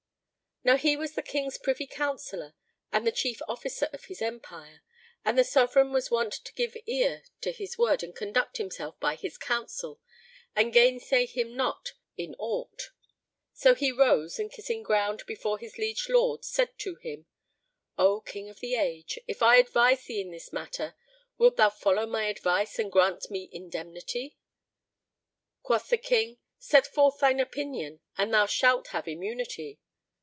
[0.63, 2.53] Now he was the King's privy Councillor
[2.91, 4.83] and the Chief Officer of his empire,
[5.25, 9.15] and the Sovran was wont to give ear to his word and conduct himself by
[9.15, 9.99] his counsel
[10.55, 12.91] and gainsay him not in aught.
[13.53, 17.25] So he rose and kissing ground before his liege lord, said to him,
[17.97, 20.93] "O King of the Age, if I advise thee in this matter,
[21.39, 24.37] wilt thou follow my advice and grant me indemnity?"
[25.63, 29.79] Quoth the King, "Set forth thine opinion, and thou shalt have immunity."